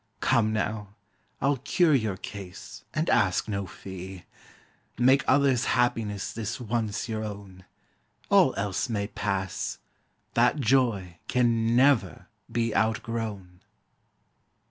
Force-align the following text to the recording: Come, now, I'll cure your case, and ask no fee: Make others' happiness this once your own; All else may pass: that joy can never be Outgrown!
Come, 0.19 0.51
now, 0.51 0.95
I'll 1.41 1.57
cure 1.57 1.93
your 1.93 2.17
case, 2.17 2.83
and 2.91 3.07
ask 3.07 3.47
no 3.47 3.67
fee: 3.67 4.23
Make 4.97 5.23
others' 5.27 5.65
happiness 5.77 6.33
this 6.33 6.59
once 6.59 7.07
your 7.07 7.23
own; 7.23 7.65
All 8.27 8.55
else 8.55 8.89
may 8.89 9.05
pass: 9.05 9.77
that 10.33 10.59
joy 10.59 11.19
can 11.27 11.75
never 11.75 12.25
be 12.51 12.75
Outgrown! 12.75 13.61